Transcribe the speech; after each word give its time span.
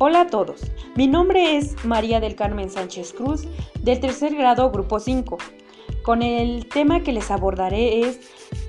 Hola 0.00 0.20
a 0.20 0.26
todos, 0.28 0.60
mi 0.94 1.08
nombre 1.08 1.56
es 1.56 1.84
María 1.84 2.20
del 2.20 2.36
Carmen 2.36 2.70
Sánchez 2.70 3.12
Cruz, 3.12 3.48
del 3.82 3.98
tercer 3.98 4.32
grado 4.36 4.70
Grupo 4.70 5.00
5. 5.00 5.38
Con 6.04 6.22
el 6.22 6.68
tema 6.68 7.02
que 7.02 7.10
les 7.10 7.32
abordaré 7.32 8.02
es 8.02 8.20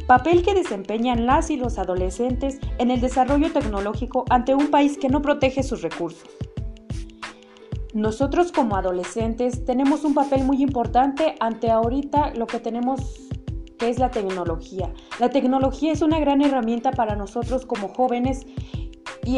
papel 0.07 0.42
que 0.42 0.56
desempeñan 0.56 1.28
las 1.28 1.52
y 1.52 1.57
los 1.57 1.78
adolescentes 1.78 2.60
en 2.80 2.89
el 2.89 3.00
desarrollo 3.00 3.54
tecnológico 3.54 4.26
ante 4.32 4.56
un 4.56 4.71
país 4.71 4.98
que 4.98 5.07
no 5.07 5.21
protege 5.21 5.62
sus 5.62 5.84
recursos. 5.84 6.28
Nosotros 7.93 8.52
como 8.52 8.75
adolescentes 8.75 9.66
tenemos 9.66 10.06
un 10.06 10.16
papel 10.16 10.43
muy 10.46 10.64
importante 10.64 11.36
ante 11.39 11.70
ahorita 11.70 12.34
lo 12.34 12.48
que 12.48 12.60
tenemos 12.60 13.30
que 13.78 13.89
es 13.89 14.00
la 14.00 14.10
tecnología. 14.10 14.92
La 15.20 15.30
tecnología 15.30 15.92
es 15.92 16.02
una 16.02 16.20
gran 16.20 16.42
herramienta 16.42 16.89
para 16.89 17.16
nosotros 17.16 17.68
como 17.68 17.89
jóvenes 17.89 18.48
y 19.24 19.38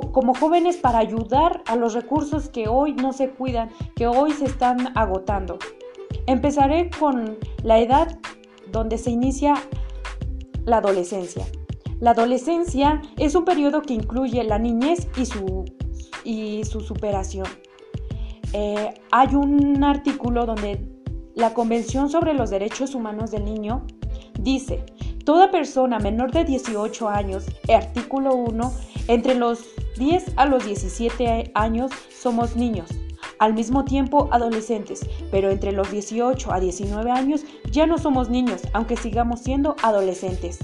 como 0.00 0.34
jóvenes 0.34 0.76
para 0.76 0.98
ayudar 0.98 1.62
a 1.66 1.76
los 1.76 1.94
recursos 1.94 2.48
que 2.48 2.68
hoy 2.68 2.92
no 2.92 3.12
se 3.12 3.30
cuidan, 3.30 3.70
que 3.94 4.06
hoy 4.06 4.32
se 4.32 4.44
están 4.44 4.96
agotando. 4.96 5.58
Empezaré 6.26 6.90
con 6.90 7.38
la 7.62 7.78
edad 7.78 8.18
donde 8.70 8.98
se 8.98 9.10
inicia 9.10 9.54
la 10.64 10.78
adolescencia. 10.78 11.46
La 12.00 12.10
adolescencia 12.10 13.00
es 13.16 13.34
un 13.34 13.44
periodo 13.44 13.80
que 13.80 13.94
incluye 13.94 14.42
la 14.44 14.58
niñez 14.58 15.08
y 15.16 15.24
su, 15.24 15.64
y 16.24 16.64
su 16.64 16.80
superación. 16.80 17.46
Eh, 18.52 18.92
hay 19.10 19.34
un 19.34 19.82
artículo 19.82 20.44
donde 20.44 20.80
la 21.34 21.54
Convención 21.54 22.10
sobre 22.10 22.34
los 22.34 22.50
Derechos 22.50 22.94
Humanos 22.94 23.30
del 23.30 23.44
Niño 23.44 23.86
dice, 24.38 24.84
toda 25.24 25.50
persona 25.50 25.98
menor 25.98 26.32
de 26.32 26.44
18 26.44 27.08
años, 27.08 27.46
artículo 27.68 28.34
1, 28.34 28.72
entre 29.08 29.34
los 29.34 29.66
10 29.96 30.32
a 30.36 30.46
los 30.46 30.64
17 30.64 31.52
años 31.54 31.90
somos 32.10 32.56
niños, 32.56 32.90
al 33.38 33.54
mismo 33.54 33.84
tiempo 33.84 34.28
adolescentes, 34.30 35.06
pero 35.30 35.50
entre 35.50 35.72
los 35.72 35.90
18 35.90 36.52
a 36.52 36.60
19 36.60 37.10
años 37.10 37.44
ya 37.70 37.86
no 37.86 37.98
somos 37.98 38.28
niños, 38.28 38.62
aunque 38.72 38.96
sigamos 38.96 39.40
siendo 39.40 39.76
adolescentes. 39.82 40.58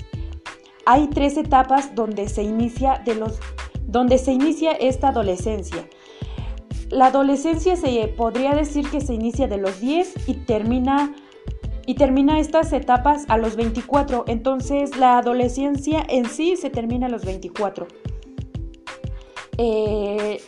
Hay 0.84 1.08
tres 1.08 1.36
etapas 1.36 1.94
donde 1.94 2.28
se 2.28 2.42
inicia, 2.42 3.00
de 3.04 3.14
los, 3.14 3.38
donde 3.86 4.18
se 4.18 4.32
inicia 4.32 4.72
esta 4.72 5.08
adolescencia. 5.08 5.86
La 6.90 7.06
adolescencia 7.06 7.76
se 7.76 8.08
podría 8.08 8.54
decir 8.54 8.90
que 8.90 9.00
se 9.00 9.14
inicia 9.14 9.46
de 9.46 9.56
los 9.56 9.80
10 9.80 10.28
y 10.28 10.34
termina 10.34 11.14
y 11.86 11.94
termina 11.94 12.38
estas 12.38 12.72
etapas 12.72 13.24
a 13.28 13.38
los 13.38 13.56
24. 13.56 14.24
Entonces 14.28 14.96
la 14.98 15.18
adolescencia 15.18 16.04
en 16.08 16.28
sí 16.28 16.56
se 16.56 16.70
termina 16.70 17.06
a 17.06 17.10
los 17.10 17.24
24. 17.24 17.88
Eh, 19.58 20.40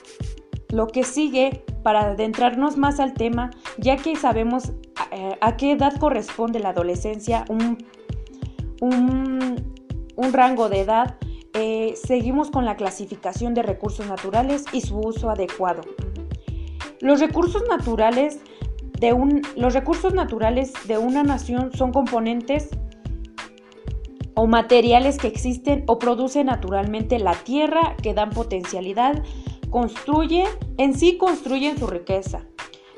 lo 0.70 0.88
que 0.88 1.05
sigue, 1.05 1.64
para 1.83 2.00
adentrarnos 2.00 2.77
más 2.77 2.98
al 2.98 3.14
tema, 3.14 3.50
ya 3.78 3.96
que 3.96 4.16
sabemos 4.16 4.72
eh, 5.12 5.36
a, 5.41 5.56
qué 5.56 5.72
edad 5.72 5.96
corresponde 5.98 6.58
la 6.58 6.70
adolescencia, 6.70 7.44
un, 7.50 7.78
rango 10.33 10.69
de 10.69 10.80
edad, 10.80 11.16
eh, 11.52 11.94
seguimos 12.02 12.50
con 12.50 12.64
la 12.64 12.77
clasificación 12.77 13.55
de 13.55 13.62
recursos 13.62 14.06
naturales 14.06 14.64
y 14.72 14.80
su 14.80 14.98
uso 14.98 15.30
adecuado. 15.30 15.83
Los 17.00 17.20
recursos 17.20 17.62
naturales 17.68 18.41
de, 18.98 19.12
un, 19.12 19.42
los 19.55 19.74
recursos 19.74 20.12
naturales 20.12 20.72
de 20.89 20.98
una 20.98 21.22
nación 21.22 21.70
son 21.72 21.92
componentes 21.92 22.70
o 24.34 24.46
materiales 24.46 25.18
que 25.18 25.28
existen 25.28 25.84
o 25.86 25.98
produce 25.98 26.44
naturalmente 26.44 27.18
la 27.18 27.34
tierra 27.34 27.96
que 28.02 28.14
dan 28.14 28.30
potencialidad, 28.30 29.22
construye, 29.70 30.45
en 30.78 30.95
sí 30.96 31.17
construyen 31.17 31.78
su 31.78 31.86
riqueza. 31.86 32.42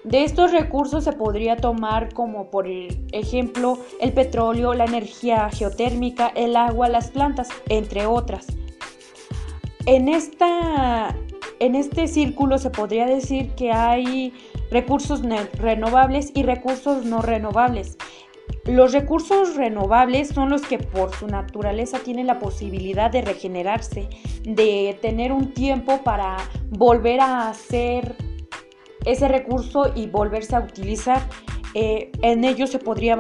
De 0.04 0.22
estos 0.22 0.52
recursos 0.52 1.02
se 1.02 1.12
podría 1.12 1.56
tomar 1.56 2.14
como 2.14 2.48
por 2.48 2.66
ejemplo 2.68 3.78
el 4.00 4.12
petróleo, 4.12 4.72
la 4.72 4.84
energía 4.84 5.50
geotérmica, 5.50 6.28
el 6.28 6.54
agua, 6.54 6.88
las 6.88 7.10
plantas, 7.10 7.48
entre 7.68 8.06
otras. 8.06 8.46
En, 9.84 10.08
esta, 10.08 11.16
en 11.58 11.74
este 11.74 12.06
círculo 12.06 12.58
se 12.58 12.70
podría 12.70 13.06
decir 13.06 13.50
que 13.56 13.72
hay 13.72 14.32
recursos 14.70 15.22
renovables 15.54 16.30
y 16.34 16.44
recursos 16.44 17.04
no 17.04 17.20
renovables. 17.20 17.98
Los 18.66 18.92
recursos 18.92 19.54
renovables 19.54 20.28
son 20.28 20.50
los 20.50 20.62
que 20.62 20.78
por 20.78 21.14
su 21.14 21.28
naturaleza 21.28 22.00
tienen 22.00 22.26
la 22.26 22.40
posibilidad 22.40 23.10
de 23.10 23.22
regenerarse, 23.22 24.08
de 24.42 24.98
tener 25.00 25.30
un 25.30 25.54
tiempo 25.54 26.02
para 26.02 26.36
volver 26.70 27.20
a 27.20 27.48
hacer 27.48 28.16
ese 29.04 29.28
recurso 29.28 29.92
y 29.94 30.08
volverse 30.08 30.56
a 30.56 30.60
utilizar. 30.60 31.28
Eh, 31.74 32.10
en 32.22 32.42
ellos 32.42 32.70
se 32.70 32.80
podría 32.80 33.16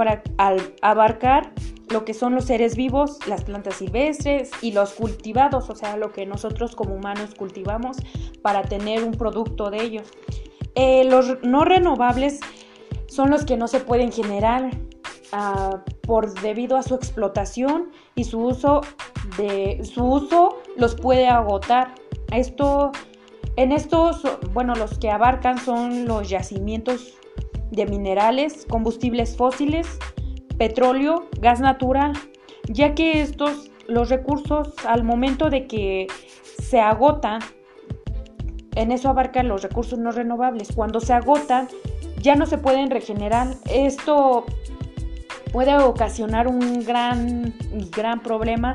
abarcar 0.82 1.52
lo 1.90 2.04
que 2.04 2.14
son 2.14 2.34
los 2.34 2.46
seres 2.46 2.74
vivos, 2.74 3.18
las 3.28 3.44
plantas 3.44 3.74
silvestres 3.76 4.50
y 4.62 4.72
los 4.72 4.94
cultivados, 4.94 5.70
o 5.70 5.76
sea, 5.76 5.96
lo 5.96 6.12
que 6.12 6.26
nosotros 6.26 6.74
como 6.74 6.94
humanos 6.94 7.36
cultivamos 7.36 7.98
para 8.42 8.62
tener 8.62 9.04
un 9.04 9.12
producto 9.12 9.70
de 9.70 9.82
ellos. 9.82 10.08
Eh, 10.74 11.04
los 11.04 11.40
no 11.42 11.64
renovables 11.64 12.40
son 13.06 13.30
los 13.30 13.44
que 13.44 13.56
no 13.56 13.68
se 13.68 13.78
pueden 13.78 14.10
generar, 14.10 14.70
por 16.02 16.32
debido 16.40 16.76
a 16.76 16.82
su 16.82 16.94
explotación 16.94 17.90
y 18.14 18.24
su 18.24 18.40
uso 18.40 18.80
de 19.38 19.84
su 19.84 20.04
uso 20.04 20.58
los 20.76 20.94
puede 20.94 21.28
agotar. 21.28 21.94
Esto 22.32 22.92
en 23.56 23.72
estos, 23.72 24.22
bueno, 24.52 24.74
los 24.74 24.98
que 24.98 25.10
abarcan 25.10 25.58
son 25.58 26.06
los 26.06 26.28
yacimientos 26.28 27.14
de 27.70 27.86
minerales, 27.86 28.66
combustibles 28.68 29.36
fósiles, 29.36 29.98
petróleo, 30.58 31.28
gas 31.40 31.60
natural, 31.60 32.12
ya 32.68 32.94
que 32.94 33.22
estos 33.22 33.70
los 33.88 34.10
recursos 34.10 34.74
al 34.86 35.04
momento 35.04 35.48
de 35.50 35.66
que 35.66 36.06
se 36.62 36.80
agotan, 36.80 37.40
en 38.74 38.92
eso 38.92 39.08
abarcan 39.08 39.48
los 39.48 39.62
recursos 39.62 39.98
no 39.98 40.10
renovables. 40.10 40.68
Cuando 40.74 41.00
se 41.00 41.14
agotan, 41.14 41.68
ya 42.20 42.34
no 42.34 42.44
se 42.44 42.58
pueden 42.58 42.90
regenerar. 42.90 43.48
Esto 43.70 44.44
puede 45.56 45.74
ocasionar 45.78 46.48
un 46.48 46.84
gran, 46.84 47.54
gran 47.90 48.20
problema 48.20 48.74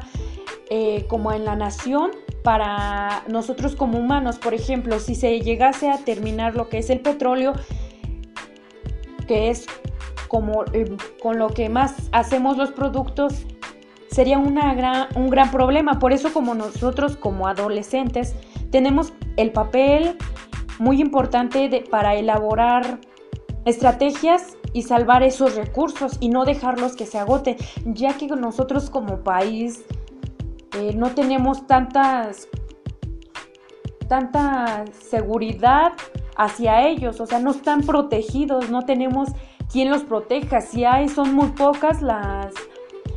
eh, 0.72 1.06
como 1.08 1.32
en 1.32 1.46
la 1.46 1.56
nación 1.56 2.10
para 2.44 3.22
nosotros 3.28 3.76
como 3.76 4.00
humanos. 4.00 4.40
Por 4.40 4.56
ejemplo, 4.56 5.00
si 5.00 5.14
se 5.14 5.42
llegase 5.42 5.92
a 5.92 6.00
terminar 6.00 6.56
lo 6.56 6.70
que 6.70 6.80
es 6.80 6.90
el 6.90 7.00
petróleo, 7.00 7.54
que 9.28 9.52
es 9.52 9.68
como 10.28 10.66
eh, 10.74 10.98
con 11.22 11.38
lo 11.38 11.50
que 11.50 11.70
más 11.70 12.10
hacemos 12.14 12.58
los 12.58 12.72
productos, 12.72 13.46
sería 14.10 14.40
una 14.40 14.74
gran, 14.74 15.08
un 15.14 15.30
gran 15.30 15.52
problema. 15.52 16.00
Por 16.00 16.14
eso 16.14 16.34
como 16.34 16.56
nosotros 16.56 17.16
como 17.16 17.48
adolescentes 17.48 18.34
tenemos 18.72 19.14
el 19.38 19.52
papel 19.52 20.18
muy 20.80 21.00
importante 21.00 21.84
para 21.92 22.16
elaborar 22.16 22.98
estrategias 23.66 24.58
y 24.74 24.84
salvar 24.84 25.24
esos 25.24 25.56
recursos 25.56 26.18
y 26.20 26.30
no 26.30 26.46
dejarlos 26.46 26.96
que 26.96 27.06
se 27.06 27.18
agoten, 27.18 27.58
ya 27.86 28.18
que 28.18 28.28
nosotros 28.28 28.90
como 28.90 29.24
país 29.24 29.84
eh, 30.78 30.94
no 30.96 31.12
tenemos 31.12 31.68
tantas 31.68 32.48
tanta 34.08 34.84
seguridad 34.92 35.94
hacia 36.36 36.86
ellos, 36.86 37.22
o 37.22 37.26
sea, 37.26 37.40
no 37.40 37.52
están 37.52 37.82
protegidos, 37.82 38.70
no 38.70 38.82
tenemos 38.82 39.30
quien 39.72 39.90
los 39.90 40.04
proteja, 40.04 40.60
si 40.60 40.84
hay 40.84 41.08
son 41.08 41.34
muy 41.34 41.48
pocas 41.52 42.02
las 42.02 42.54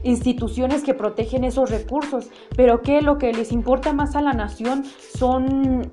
instituciones 0.04 0.84
que 0.84 0.94
protegen 0.94 1.42
esos 1.42 1.70
recursos, 1.70 2.28
pero 2.56 2.82
que 2.82 3.00
lo 3.00 3.18
que 3.18 3.32
les 3.32 3.50
importa 3.50 3.92
más 3.92 4.14
a 4.14 4.20
la 4.20 4.34
nación 4.34 4.84
son 5.16 5.92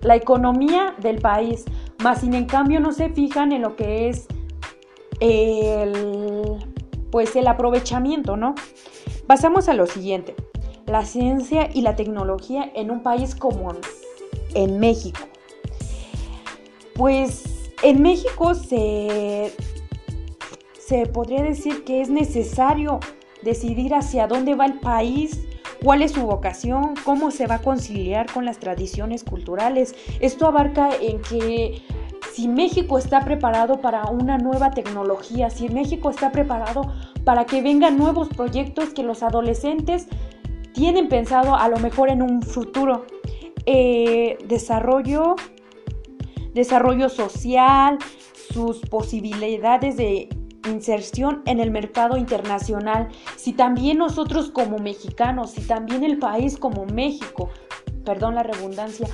la 0.00 0.16
economía 0.16 0.94
del 1.00 1.18
país, 1.18 1.64
más 2.02 2.22
sin 2.22 2.34
en 2.34 2.46
cambio 2.46 2.80
no 2.80 2.90
se 2.90 3.10
fijan 3.10 3.52
en 3.52 3.62
lo 3.62 3.76
que 3.76 4.08
es 4.08 4.26
el, 5.20 6.58
pues 7.10 7.36
el 7.36 7.46
aprovechamiento, 7.46 8.36
¿no? 8.36 8.54
Pasamos 9.26 9.68
a 9.68 9.74
lo 9.74 9.86
siguiente, 9.86 10.34
la 10.86 11.04
ciencia 11.04 11.68
y 11.72 11.82
la 11.82 11.96
tecnología 11.96 12.70
en 12.74 12.90
un 12.90 13.02
país 13.02 13.34
como 13.34 13.72
en 14.54 14.78
México. 14.80 15.20
Pues 16.94 17.72
en 17.82 18.02
México 18.02 18.54
se, 18.54 19.52
se 20.78 21.06
podría 21.06 21.42
decir 21.42 21.84
que 21.84 22.00
es 22.00 22.10
necesario 22.10 23.00
decidir 23.42 23.94
hacia 23.94 24.26
dónde 24.26 24.54
va 24.54 24.66
el 24.66 24.80
país, 24.80 25.46
cuál 25.82 26.02
es 26.02 26.12
su 26.12 26.22
vocación, 26.22 26.94
cómo 27.04 27.30
se 27.30 27.46
va 27.46 27.56
a 27.56 27.62
conciliar 27.62 28.32
con 28.32 28.44
las 28.44 28.58
tradiciones 28.58 29.22
culturales. 29.22 29.94
Esto 30.20 30.46
abarca 30.46 30.90
en 31.00 31.20
que 31.20 31.82
si 32.34 32.48
México 32.48 32.98
está 32.98 33.20
preparado 33.20 33.80
para 33.80 34.06
una 34.06 34.38
nueva 34.38 34.72
tecnología, 34.72 35.50
si 35.50 35.68
México 35.68 36.10
está 36.10 36.32
preparado 36.32 36.92
para 37.22 37.46
que 37.46 37.62
vengan 37.62 37.96
nuevos 37.96 38.28
proyectos 38.28 38.88
que 38.88 39.04
los 39.04 39.22
adolescentes 39.22 40.08
tienen 40.72 41.08
pensado 41.08 41.54
a 41.54 41.68
lo 41.68 41.78
mejor 41.78 42.08
en 42.08 42.22
un 42.22 42.42
futuro. 42.42 43.06
eh, 43.66 44.36
desarrollo, 44.46 45.36
desarrollo 46.54 47.08
social, 47.08 47.98
sus 48.52 48.80
posibilidades 48.80 49.96
de 49.96 50.28
inserción 50.68 51.42
en 51.46 51.60
el 51.60 51.70
mercado 51.70 52.16
internacional, 52.16 53.08
si 53.36 53.52
también 53.52 53.98
nosotros 53.98 54.50
como 54.50 54.78
mexicanos, 54.78 55.52
si 55.52 55.60
también 55.62 56.02
el 56.02 56.18
país 56.18 56.58
como 56.58 56.84
México, 56.84 57.48
perdón 58.04 58.34
la 58.34 58.42
redundancia, 58.42 59.06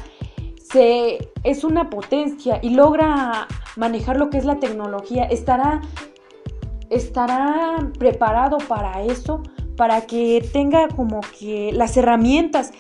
se, 0.73 1.31
es 1.45 1.65
una 1.65 1.91
potencia 1.91 2.59
y 2.63 2.71
logra 2.71 3.49
manejar 3.77 4.17
lo 4.17 4.31
que 4.31 4.39
es 4.39 4.45
la 4.45 4.61
tecnología, 4.61 5.25
estará, 5.25 5.81
estará 6.91 7.77
preparado 7.99 8.59
para 8.59 9.03
eso, 9.03 9.43
para 9.77 10.03
que 10.03 10.47
tenga 10.53 10.89
como 10.89 11.21
que 11.39 11.73
las 11.73 11.97
herramientas 11.97 12.73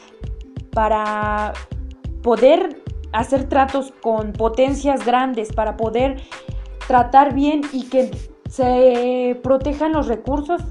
para 0.72 1.52
poder 2.22 2.82
hacer 3.12 3.48
tratos 3.48 3.92
con 4.00 4.32
potencias 4.32 5.04
grandes, 5.04 5.52
para 5.52 5.76
poder 5.76 6.22
tratar 6.86 7.34
bien 7.34 7.62
y 7.72 7.84
que 7.84 8.10
se 8.48 9.38
protejan 9.42 9.92
los 9.92 10.06
recursos? 10.06 10.62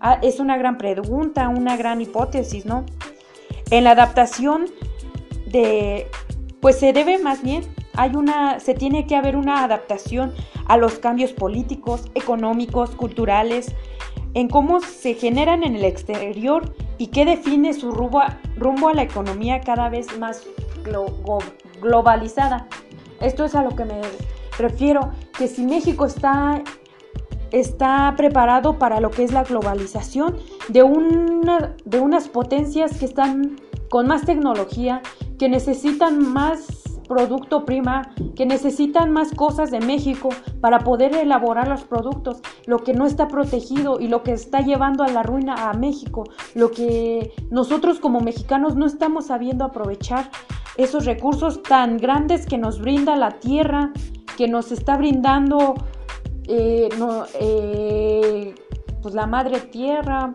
Ah, 0.00 0.18
es 0.22 0.40
una 0.40 0.56
gran 0.56 0.78
pregunta, 0.78 1.48
una 1.48 1.76
gran 1.76 2.00
hipótesis, 2.00 2.64
¿no? 2.64 2.84
En 3.70 3.84
la 3.84 3.92
adaptación 3.92 4.66
de, 5.46 6.06
pues 6.60 6.78
se 6.78 6.92
debe 6.92 7.18
más 7.18 7.42
bien, 7.42 7.64
hay 7.94 8.14
una, 8.14 8.60
se 8.60 8.74
tiene 8.74 9.06
que 9.06 9.16
haber 9.16 9.36
una 9.36 9.64
adaptación 9.64 10.32
a 10.66 10.76
los 10.76 10.98
cambios 10.98 11.32
políticos, 11.32 12.04
económicos, 12.14 12.90
culturales, 12.90 13.74
en 14.34 14.48
cómo 14.48 14.80
se 14.80 15.14
generan 15.14 15.64
en 15.64 15.74
el 15.74 15.84
exterior 15.84 16.74
y 16.98 17.08
qué 17.08 17.24
define 17.24 17.74
su 17.74 17.90
rumbo 17.90 18.20
a, 18.20 18.94
la 18.94 19.02
economía 19.02 19.60
cada 19.60 19.88
vez 19.88 20.18
más 20.18 20.46
globalizada. 21.80 22.68
Esto 23.20 23.44
es 23.44 23.54
a 23.54 23.62
lo 23.62 23.70
que 23.70 23.84
me 23.84 24.00
refiero, 24.58 25.10
que 25.36 25.48
si 25.48 25.64
México 25.64 26.06
está 26.06 26.62
está 27.50 28.14
preparado 28.16 28.78
para 28.78 29.00
lo 29.00 29.10
que 29.10 29.24
es 29.24 29.32
la 29.32 29.42
globalización 29.42 30.36
de, 30.68 30.82
una, 30.82 31.74
de 31.84 31.98
unas 32.00 32.28
potencias 32.28 32.96
que 32.98 33.04
están 33.04 33.56
con 33.88 34.06
más 34.06 34.24
tecnología, 34.24 35.02
que 35.40 35.48
necesitan 35.48 36.18
más 36.34 36.66
producto 37.08 37.64
prima, 37.64 38.12
que 38.36 38.44
necesitan 38.44 39.10
más 39.10 39.32
cosas 39.32 39.70
de 39.70 39.80
México 39.80 40.28
para 40.60 40.80
poder 40.80 41.14
elaborar 41.14 41.66
los 41.66 41.82
productos, 41.84 42.42
lo 42.66 42.80
que 42.80 42.92
no 42.92 43.06
está 43.06 43.26
protegido 43.26 43.98
y 44.00 44.08
lo 44.08 44.22
que 44.22 44.32
está 44.32 44.60
llevando 44.60 45.02
a 45.02 45.08
la 45.08 45.22
ruina 45.22 45.70
a 45.70 45.72
México, 45.72 46.24
lo 46.54 46.70
que 46.70 47.32
nosotros 47.50 48.00
como 48.00 48.20
mexicanos 48.20 48.76
no 48.76 48.84
estamos 48.84 49.28
sabiendo 49.28 49.64
aprovechar, 49.64 50.30
esos 50.76 51.06
recursos 51.06 51.62
tan 51.62 51.96
grandes 51.96 52.44
que 52.44 52.58
nos 52.58 52.78
brinda 52.78 53.16
la 53.16 53.30
tierra, 53.40 53.92
que 54.36 54.46
nos 54.46 54.72
está 54.72 54.98
brindando 54.98 55.74
eh, 56.48 56.90
eh, 57.40 58.54
pues 59.00 59.14
la 59.14 59.26
madre 59.26 59.58
tierra. 59.60 60.34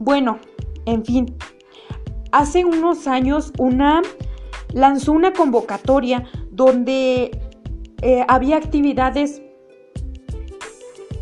Bueno, 0.00 0.38
en 0.84 1.04
fin, 1.04 1.34
hace 2.32 2.64
unos 2.64 3.06
años 3.06 3.52
una 3.58 4.02
lanzó 4.72 5.12
una 5.12 5.32
convocatoria 5.32 6.24
donde 6.50 7.38
eh, 8.00 8.24
había 8.26 8.56
actividades 8.56 9.42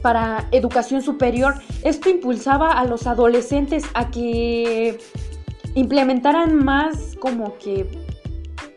para 0.03 0.49
educación 0.51 1.03
superior. 1.03 1.55
Esto 1.83 2.09
impulsaba 2.09 2.73
a 2.73 2.85
los 2.85 3.07
adolescentes 3.07 3.85
a 3.95 4.11
que 4.11 4.99
implementaran 5.75 6.65
más 6.65 7.17
como 7.21 7.59
que 7.59 7.87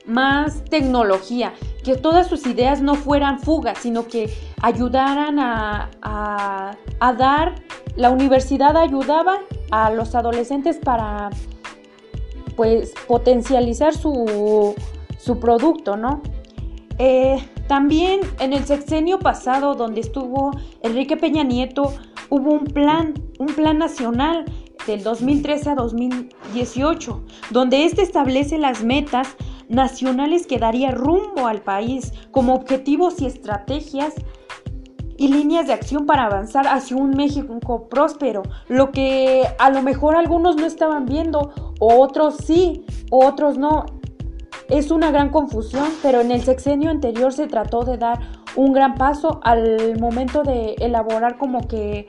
más 0.05 0.65
tecnología, 0.65 1.53
que 1.83 1.95
todas 1.95 2.27
sus 2.27 2.45
ideas 2.45 2.81
no 2.81 2.95
fueran 2.95 3.39
fugas, 3.39 3.77
sino 3.79 4.07
que 4.07 4.33
ayudaran 4.61 5.39
a, 5.39 6.77
dar, 6.99 7.55
la 7.95 8.09
universidad 8.09 8.75
ayudaba 8.75 9.39
a 9.71 9.91
los 9.91 10.13
adolescentes 10.15 10.77
para 10.77 11.29
pues 12.55 12.93
potencializar 13.07 13.93
su, 13.95 14.75
producto, 15.39 15.97
¿no? 15.97 16.21
Eh, 16.99 17.37
también 17.67 18.21
en 18.39 18.53
el 18.53 18.65
sexenio 18.65 19.19
pasado, 19.19 19.73
donde 19.75 20.01
estuvo 20.01 20.51
Enrique 20.81 21.17
Peña 21.17 21.43
Nieto, 21.43 21.93
hubo 22.29 22.51
un 22.51 22.65
plan, 22.65 23.13
un 23.39 23.47
plan 23.47 23.77
nacional 23.77 24.45
del 24.85 25.03
2013 25.03 25.69
a 25.71 25.75
2018, 25.75 27.23
donde 27.51 27.85
este 27.85 28.01
establece 28.01 28.57
las 28.57 28.83
metas 28.83 29.35
nacionales 29.69 30.45
que 30.45 30.59
daría 30.59 30.91
rumbo 30.91 31.47
al 31.47 31.61
país 31.61 32.11
como 32.31 32.53
objetivos 32.53 33.21
y 33.21 33.25
estrategias 33.25 34.13
y 35.17 35.27
líneas 35.27 35.67
de 35.67 35.73
acción 35.73 36.05
para 36.05 36.25
avanzar 36.25 36.67
hacia 36.67 36.97
un 36.97 37.11
México 37.11 37.87
próspero, 37.87 38.43
lo 38.67 38.91
que 38.91 39.43
a 39.59 39.69
lo 39.69 39.81
mejor 39.81 40.15
algunos 40.15 40.55
no 40.55 40.65
estaban 40.65 41.05
viendo, 41.05 41.72
otros 41.85 42.37
sí, 42.37 42.85
otros 43.11 43.57
no. 43.57 43.85
Es 44.69 44.91
una 44.91 45.11
gran 45.11 45.29
confusión, 45.29 45.87
pero 46.01 46.21
en 46.21 46.31
el 46.31 46.41
sexenio 46.41 46.89
anterior 46.89 47.33
se 47.33 47.47
trató 47.47 47.83
de 47.83 47.97
dar 47.97 48.19
un 48.55 48.71
gran 48.73 48.95
paso 48.95 49.39
al 49.43 49.99
momento 49.99 50.43
de 50.43 50.75
elaborar 50.79 51.37
como 51.37 51.67
que 51.67 52.07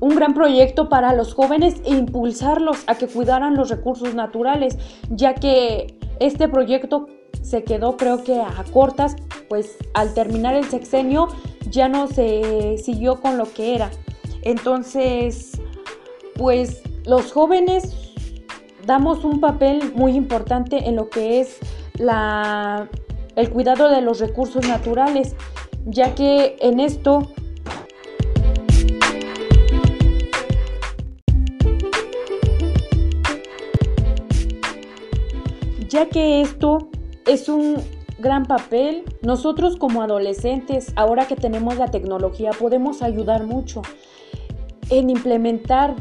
un 0.00 0.14
gran 0.14 0.34
proyecto 0.34 0.88
para 0.88 1.14
los 1.14 1.34
jóvenes 1.34 1.80
e 1.84 1.90
impulsarlos 1.90 2.84
a 2.86 2.94
que 2.94 3.06
cuidaran 3.06 3.54
los 3.54 3.70
recursos 3.70 4.14
naturales, 4.14 4.78
ya 5.10 5.34
que 5.34 5.98
este 6.20 6.48
proyecto 6.48 7.06
se 7.42 7.64
quedó 7.64 7.96
creo 7.96 8.24
que 8.24 8.40
a 8.40 8.64
cortas, 8.72 9.16
pues 9.48 9.76
al 9.94 10.14
terminar 10.14 10.54
el 10.54 10.64
sexenio 10.64 11.28
ya 11.70 11.88
no 11.88 12.06
se 12.06 12.76
siguió 12.78 13.20
con 13.20 13.38
lo 13.38 13.52
que 13.52 13.74
era. 13.74 13.90
Entonces, 14.42 15.60
pues 16.34 16.82
los 17.04 17.32
jóvenes 17.32 17.94
damos 18.86 19.24
un 19.24 19.40
papel 19.40 19.92
muy 19.94 20.12
importante 20.12 20.88
en 20.88 20.96
lo 20.96 21.08
que 21.10 21.40
es 21.40 21.58
la, 21.94 22.88
el 23.36 23.50
cuidado 23.50 23.88
de 23.88 24.00
los 24.00 24.20
recursos 24.20 24.66
naturales, 24.66 25.34
ya 25.84 26.14
que 26.14 26.56
en 26.60 26.80
esto 26.80 27.32
ya 35.88 36.08
que 36.08 36.40
esto 36.40 36.88
es 37.26 37.48
un 37.48 37.76
gran 38.20 38.44
papel. 38.44 39.04
Nosotros 39.22 39.76
como 39.76 40.02
adolescentes, 40.02 40.92
ahora 40.96 41.26
que 41.26 41.36
tenemos 41.36 41.76
la 41.76 41.88
tecnología, 41.88 42.50
podemos 42.52 43.02
ayudar 43.02 43.44
mucho 43.44 43.82
en 44.88 45.10
implementar 45.10 45.96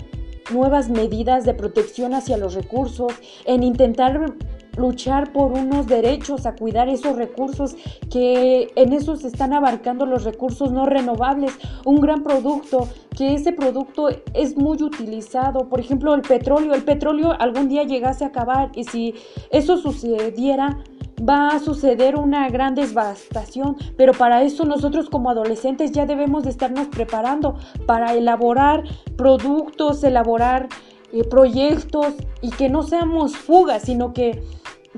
nuevas 0.52 0.90
medidas 0.90 1.46
de 1.46 1.54
protección 1.54 2.14
hacia 2.14 2.38
los 2.38 2.54
recursos, 2.54 3.14
en 3.46 3.64
intentar 3.64 4.34
luchar 4.78 5.34
por 5.34 5.52
unos 5.52 5.88
derechos 5.88 6.46
a 6.46 6.56
cuidar 6.56 6.90
esos 6.90 7.16
recursos 7.18 7.76
que 8.10 8.72
en 8.76 8.94
eso 8.94 9.16
se 9.18 9.28
están 9.28 9.54
abarcando 9.54 10.06
los 10.06 10.24
recursos 10.24 10.72
no 10.72 10.86
renovables, 10.86 11.52
un 11.86 12.00
gran 12.00 12.24
producto, 12.24 12.88
que 13.16 13.34
ese 13.34 13.52
producto 13.52 14.10
es 14.34 14.56
muy 14.56 14.82
utilizado, 14.82 15.68
por 15.68 15.80
ejemplo 15.80 16.14
el 16.16 16.22
petróleo, 16.22 16.74
el 16.74 16.84
petróleo 16.84 17.34
algún 17.38 17.68
día 17.68 17.84
llegase 17.84 18.24
a 18.24 18.28
acabar 18.28 18.72
y 18.74 18.86
si 18.86 19.16
eso 19.52 19.78
sucediera, 19.78 20.80
va 21.28 21.50
a 21.50 21.60
suceder 21.60 22.16
una 22.16 22.50
gran 22.50 22.76
devastación, 22.76 23.78
pero 23.98 24.14
para 24.14 24.44
eso 24.44 24.66
nosotros 24.66 25.10
como 25.10 25.30
adolescentes 25.30 25.92
ya 25.92 26.06
debemos 26.06 26.44
de 26.44 26.50
estarnos 26.50 26.88
preparando 26.88 27.56
para 27.86 28.14
elaborar 28.14 28.84
productos, 29.16 30.04
elaborar 30.04 30.70
eh, 31.12 31.24
proyectos 31.24 32.14
y 32.42 32.52
que 32.52 32.70
no 32.70 32.84
seamos 32.84 33.36
fugas, 33.36 33.84
sino 33.84 34.14
que 34.14 34.44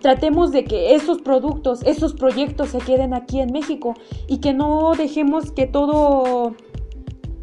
tratemos 0.01 0.51
de 0.51 0.63
que 0.63 0.95
esos 0.95 1.21
productos, 1.21 1.81
esos 1.83 2.13
proyectos 2.13 2.69
se 2.69 2.79
queden 2.79 3.13
aquí 3.13 3.39
en 3.39 3.51
México 3.51 3.93
y 4.27 4.39
que 4.39 4.53
no 4.53 4.93
dejemos 4.97 5.51
que 5.51 5.67
todo 5.67 6.55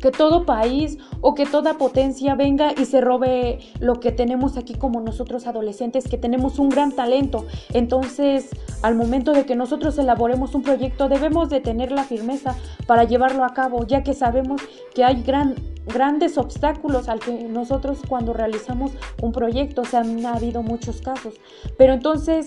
que 0.00 0.10
todo 0.10 0.44
país 0.44 0.98
o 1.20 1.34
que 1.34 1.46
toda 1.46 1.74
potencia 1.74 2.34
venga 2.34 2.72
y 2.76 2.84
se 2.84 3.00
robe 3.00 3.58
lo 3.80 4.00
que 4.00 4.12
tenemos 4.12 4.56
aquí 4.56 4.74
como 4.74 5.00
nosotros 5.00 5.46
adolescentes, 5.46 6.08
que 6.08 6.18
tenemos 6.18 6.58
un 6.58 6.68
gran 6.68 6.92
talento. 6.92 7.46
Entonces, 7.72 8.50
al 8.82 8.94
momento 8.94 9.32
de 9.32 9.44
que 9.44 9.56
nosotros 9.56 9.98
elaboremos 9.98 10.54
un 10.54 10.62
proyecto, 10.62 11.08
debemos 11.08 11.50
de 11.50 11.60
tener 11.60 11.92
la 11.92 12.04
firmeza 12.04 12.54
para 12.86 13.04
llevarlo 13.04 13.44
a 13.44 13.54
cabo, 13.54 13.86
ya 13.86 14.02
que 14.02 14.14
sabemos 14.14 14.60
que 14.94 15.04
hay 15.04 15.22
gran, 15.22 15.54
grandes 15.86 16.38
obstáculos 16.38 17.08
al 17.08 17.20
que 17.20 17.44
nosotros 17.44 18.00
cuando 18.08 18.32
realizamos 18.32 18.92
un 19.22 19.32
proyecto, 19.32 19.84
se 19.84 19.96
han 19.96 20.24
habido 20.26 20.62
muchos 20.62 21.00
casos. 21.00 21.34
Pero 21.76 21.92
entonces, 21.92 22.46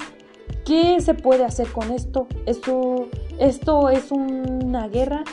¿qué 0.65 0.99
se 1.01 1.13
puede 1.13 1.43
hacer 1.43 1.71
con 1.71 1.91
esto? 1.91 2.27
¿Esto, 2.45 3.07
esto 3.39 3.89
es 3.89 4.11
una 4.11 4.87
guerra? 4.87 5.23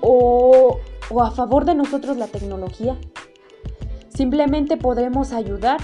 ¿O, 0.00 0.78
¿O 1.10 1.22
a 1.22 1.30
favor 1.30 1.64
de 1.64 1.74
nosotros 1.74 2.16
la 2.16 2.26
tecnología? 2.26 2.96
Simplemente 4.08 4.76
podremos 4.76 5.32
ayudar 5.32 5.80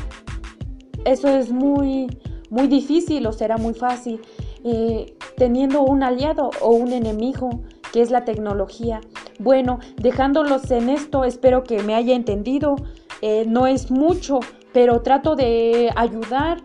eso 1.04 1.28
es 1.28 1.50
muy, 1.50 2.06
muy 2.50 2.68
difícil 2.68 3.26
o 3.26 3.32
será 3.32 3.56
muy 3.56 3.74
fácil. 3.74 4.20
Eh, 4.64 5.16
teniendo 5.36 5.82
un 5.82 6.02
aliado 6.02 6.50
o 6.60 6.70
un 6.70 6.92
enemigo 6.92 7.62
que 7.92 8.00
es 8.00 8.10
la 8.10 8.24
tecnología. 8.24 9.00
Bueno, 9.38 9.80
dejándolos 9.96 10.70
en 10.70 10.88
esto, 10.88 11.24
espero 11.24 11.64
que 11.64 11.82
me 11.82 11.94
haya 11.94 12.14
entendido. 12.14 12.76
Eh, 13.22 13.44
no 13.48 13.66
es 13.66 13.90
mucho, 13.90 14.40
pero 14.72 15.02
trato 15.02 15.34
de 15.34 15.90
ayudar 15.96 16.62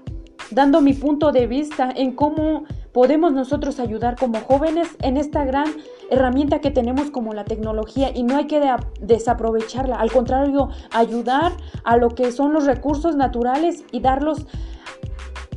dando 0.51 0.81
mi 0.81 0.93
punto 0.93 1.31
de 1.31 1.47
vista 1.47 1.91
en 1.95 2.13
cómo 2.13 2.65
podemos 2.93 3.33
nosotros 3.33 3.79
ayudar 3.79 4.15
como 4.15 4.39
jóvenes 4.41 4.95
en 5.01 5.17
esta 5.17 5.43
gran 5.43 5.73
herramienta 6.09 6.59
que 6.59 6.71
tenemos 6.71 7.11
como 7.11 7.33
la 7.33 7.45
tecnología 7.45 8.11
y 8.13 8.23
no 8.23 8.37
hay 8.37 8.47
que 8.47 8.61
desaprovecharla, 8.99 9.97
al 9.97 10.11
contrario, 10.11 10.69
ayudar 10.91 11.53
a 11.83 11.97
lo 11.97 12.09
que 12.09 12.31
son 12.31 12.53
los 12.53 12.65
recursos 12.65 13.15
naturales 13.15 13.83
y 13.91 13.99
darlos 13.99 14.45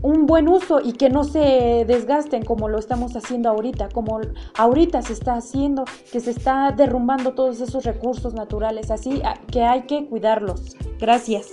un 0.03 0.27
buen 0.27 0.49
uso 0.49 0.81
y 0.83 0.93
que 0.93 1.11
no 1.11 1.25
se 1.25 1.85
desgasten 1.87 2.45
como 2.45 2.69
lo 2.69 2.79
estamos 2.79 3.15
haciendo 3.17 3.51
ahorita, 3.51 3.91
como 3.91 4.21
ahorita 4.57 5.03
se 5.03 5.13
está 5.13 5.35
haciendo, 5.35 5.85
que 6.11 6.21
se 6.21 6.31
está 6.31 6.73
derrumbando 6.73 7.35
todos 7.35 7.61
esos 7.61 7.85
recursos 7.85 8.35
naturales, 8.35 8.91
así 8.91 9.23
que 9.51 9.63
hay 9.63 9.83
que 9.83 10.07
cuidarlos. 10.07 10.77
Gracias. 10.99 11.49